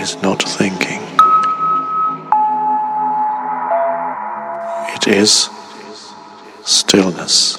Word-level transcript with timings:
is 0.00 0.22
not 0.22 0.42
thinking. 0.42 1.00
It 4.94 5.08
is 5.08 5.48
stillness. 6.64 7.57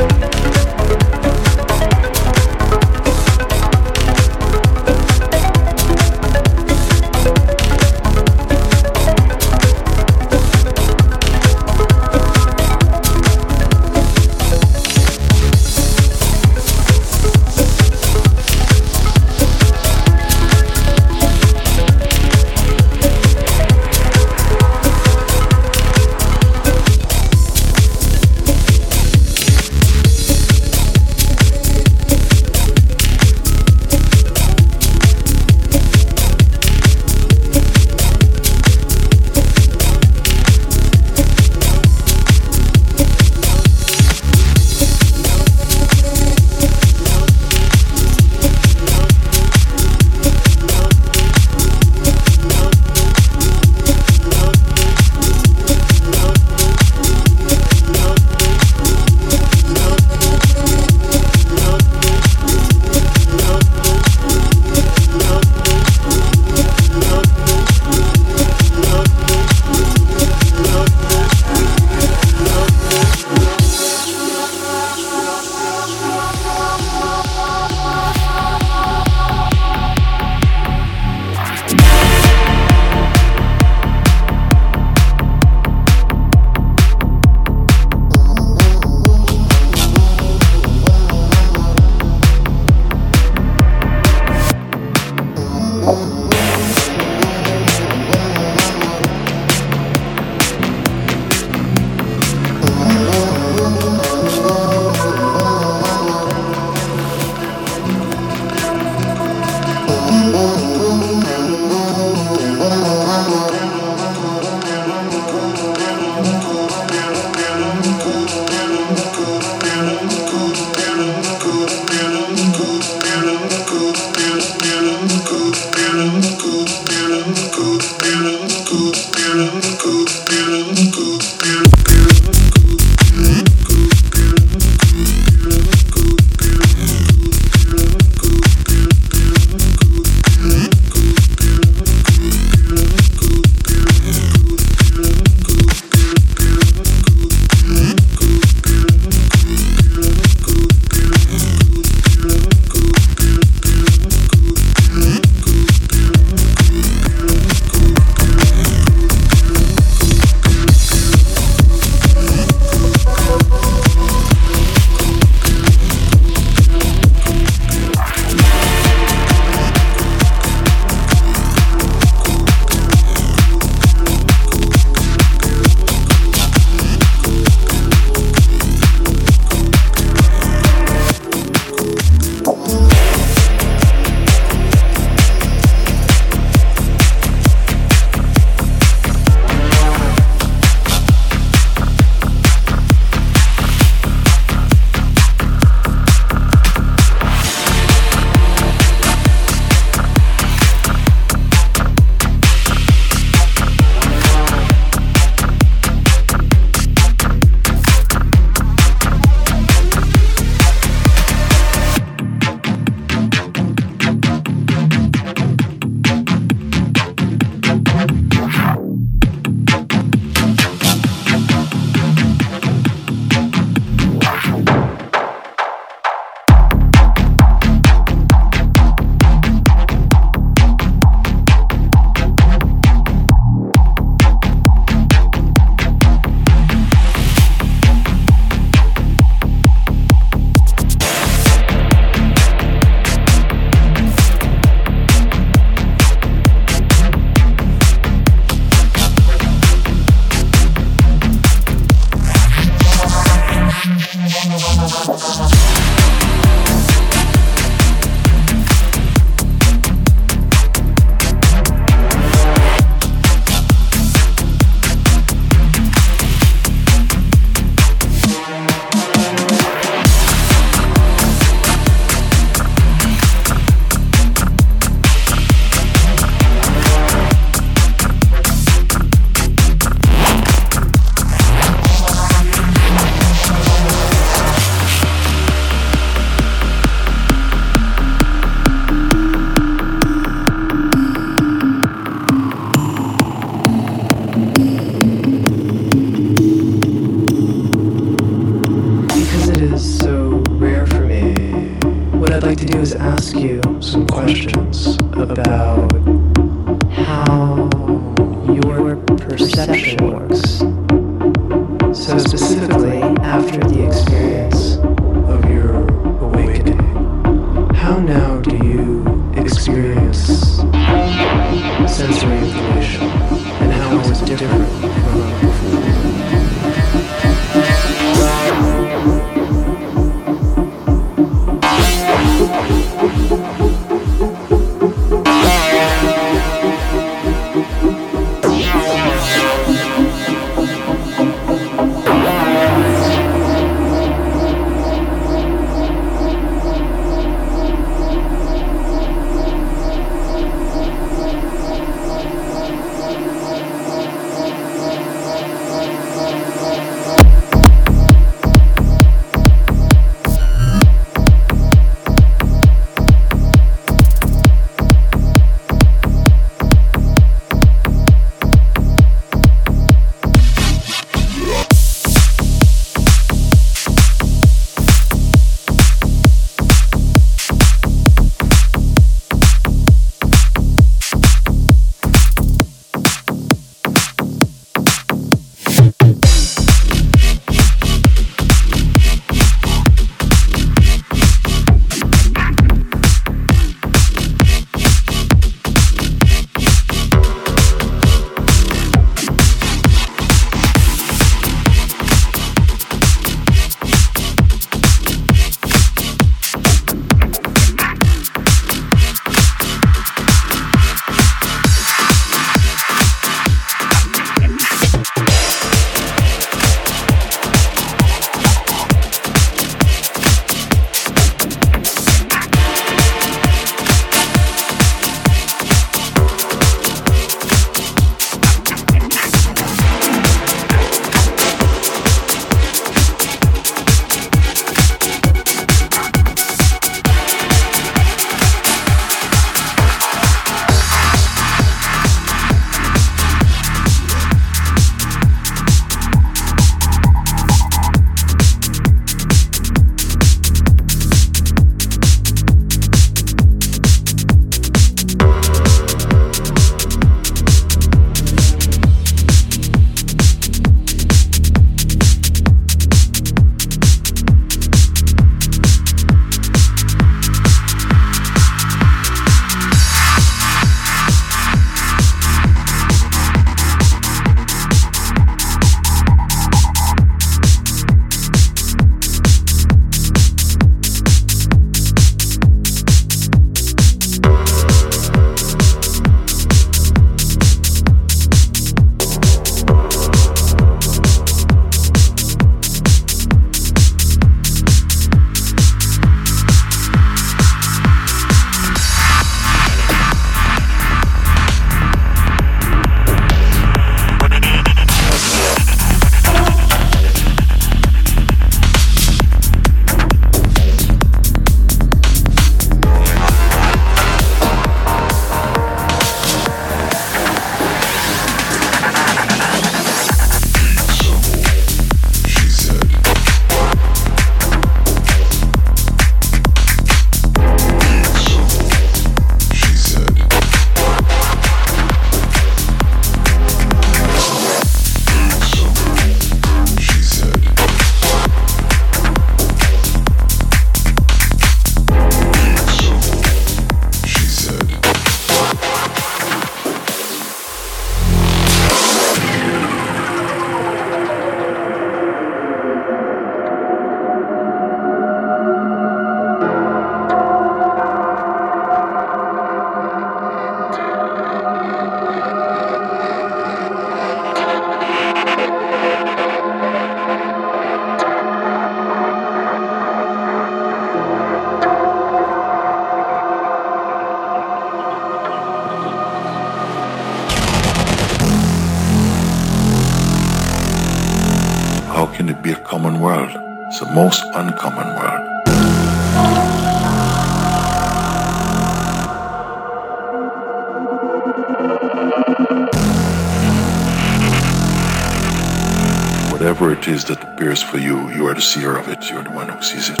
Whatever 596.64 596.80
it 596.80 596.88
is 596.88 597.04
that 597.04 597.22
appears 597.22 597.62
for 597.62 597.76
you, 597.76 598.08
you 598.12 598.26
are 598.26 598.32
the 598.32 598.40
seer 598.40 598.74
of 598.74 598.88
it. 598.88 599.10
You're 599.10 599.22
the 599.22 599.32
one 599.32 599.50
who 599.50 599.62
sees 599.62 599.90
it. 599.90 600.00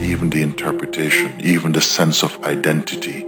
even 0.00 0.30
the 0.30 0.40
interpretation, 0.40 1.30
even 1.38 1.72
the 1.72 1.80
sense 1.82 2.22
of 2.22 2.42
identity. 2.44 3.18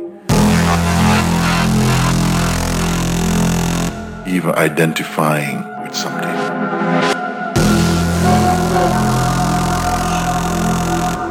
Even 4.27 4.53
identifying 4.57 5.59
with 5.83 5.95
something. 5.95 6.39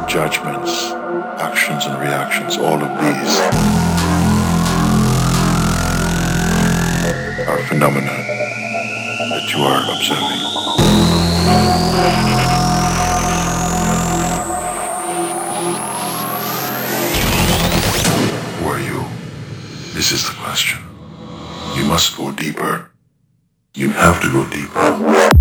Judgments, 0.06 0.92
actions 1.42 1.86
and 1.86 1.98
reactions, 1.98 2.56
all 2.56 2.80
of 2.80 2.90
these 3.02 3.38
are 7.48 7.58
phenomena 7.66 8.17
you 9.52 9.62
are 9.62 9.82
observing. 9.90 10.58
This 19.98 20.12
is 20.12 20.28
the 20.28 20.36
question. 20.36 20.78
You 21.74 21.84
must 21.84 22.16
go 22.16 22.30
deeper. 22.30 22.88
You 23.74 23.90
have 23.90 24.22
to 24.22 24.30
go 24.30 24.48
deeper. 24.48 25.37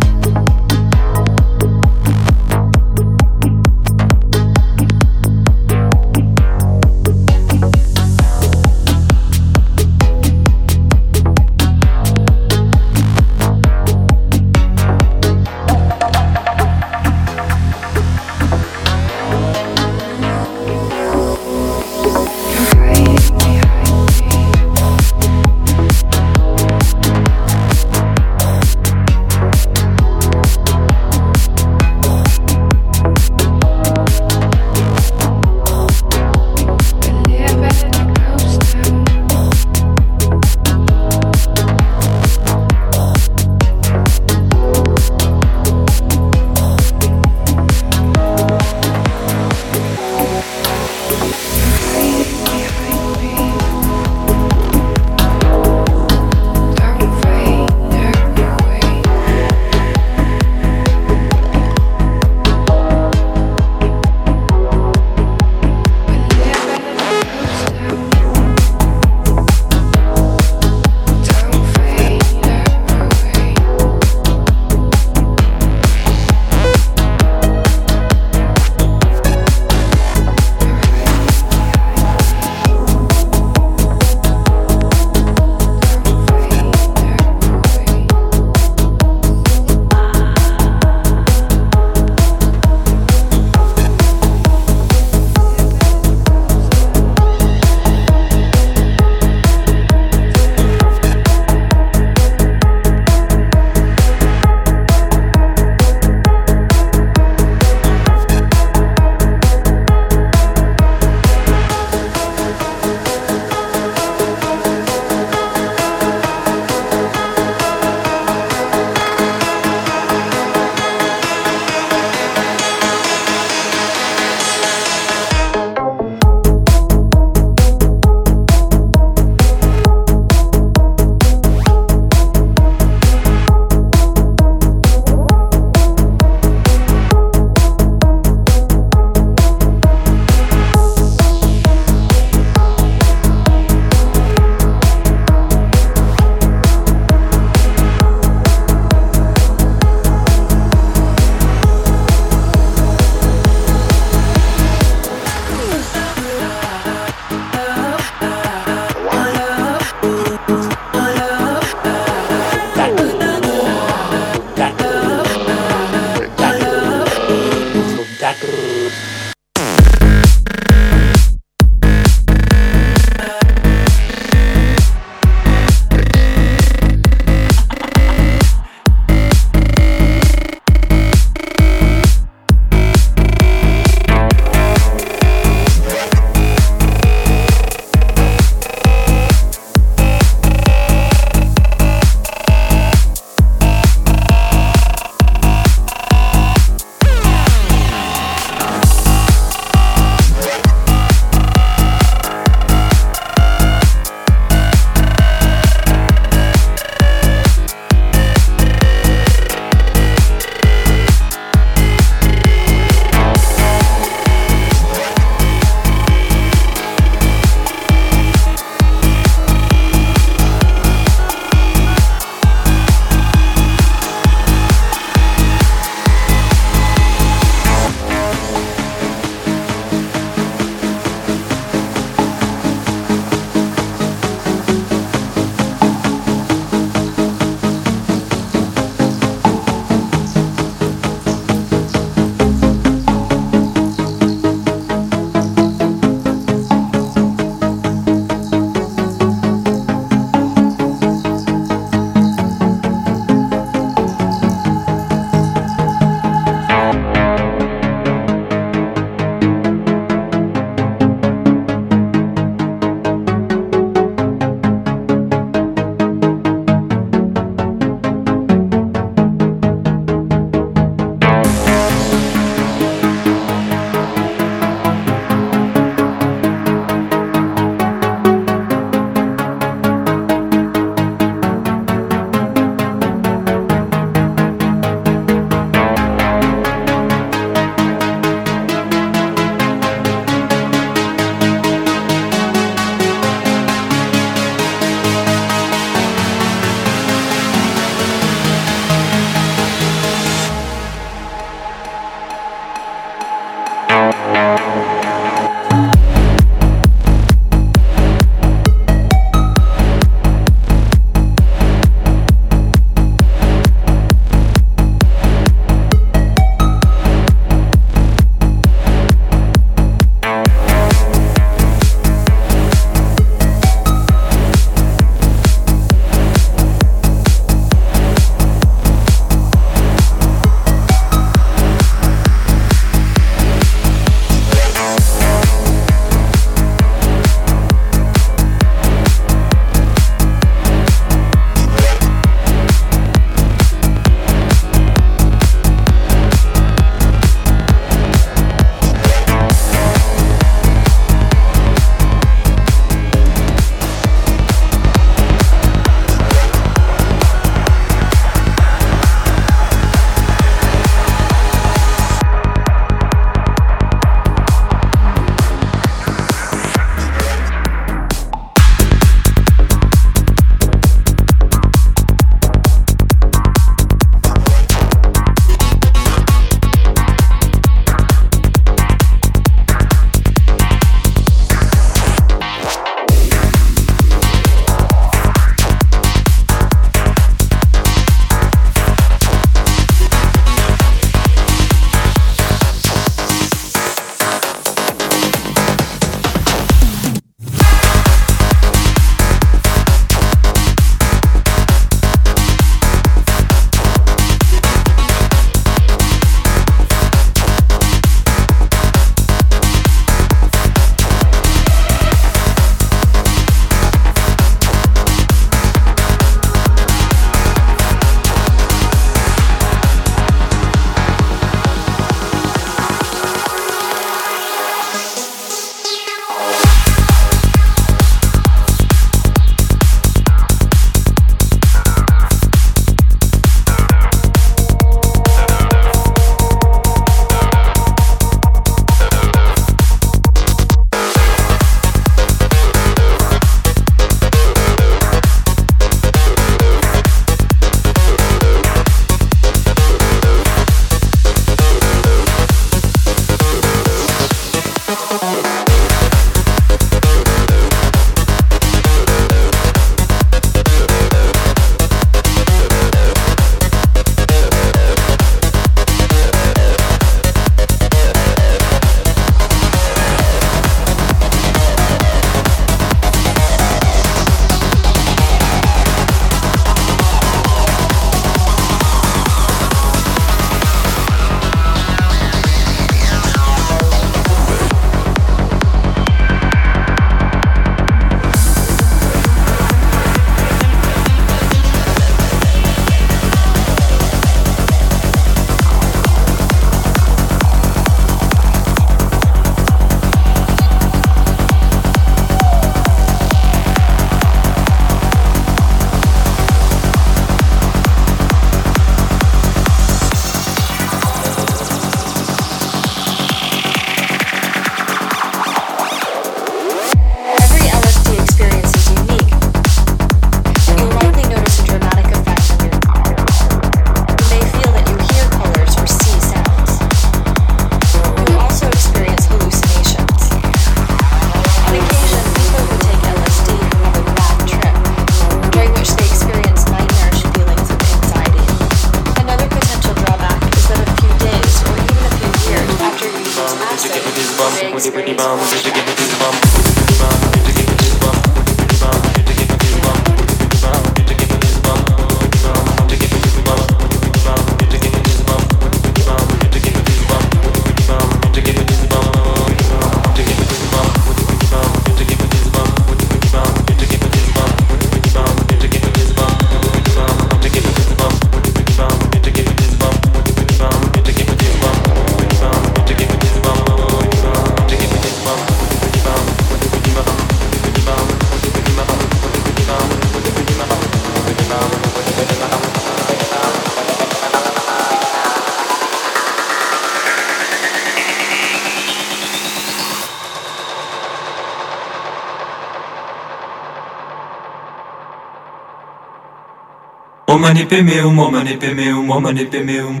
pemeum, 597.66 598.18
om 598.18 598.34
oh, 598.34 598.58
pemeum, 598.58 599.10
om 599.10 599.24
oh, 599.24 599.50
pemeum. 599.50 600.00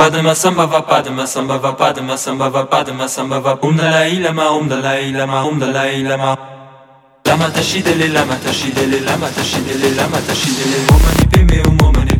Padma 0.00 0.34
samba 0.34 0.66
va 0.66 0.80
padma 0.82 1.26
samba 1.26 1.58
va 1.58 1.72
padma 1.74 2.16
samba 2.16 2.48
va 2.48 2.64
padma 2.64 3.06
samba 3.06 3.38
va. 3.38 3.58
Um, 3.62 3.68
om 3.68 3.76
Dalai 3.76 4.18
Lama 4.18 4.50
Om 4.50 4.62
um, 4.62 4.68
Dalai 4.68 5.12
Lama 5.12 5.44
Om 5.44 5.52
um, 5.52 5.58
Dalai 5.60 6.02
Lama 6.02 6.38
Lama 7.26 7.50
tashidele 7.50 8.08
lama 8.08 8.34
tashidele 8.36 9.00
lama 9.04 9.28
tashidele 9.28 9.94
lama 9.96 10.16
Om 10.16 10.96
oh, 10.96 11.28
pemeum, 11.30 11.78
om 11.82 12.19